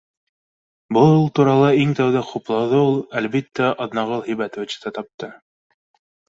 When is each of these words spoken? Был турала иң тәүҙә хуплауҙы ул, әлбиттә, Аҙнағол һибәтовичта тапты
Был 0.95 1.19
турала 1.39 1.67
иң 1.81 1.91
тәүҙә 1.99 2.23
хуплауҙы 2.29 2.79
ул, 2.85 2.97
әлбиттә, 3.21 3.69
Аҙнағол 3.87 4.25
һибәтовичта 4.31 4.95
тапты 4.99 5.31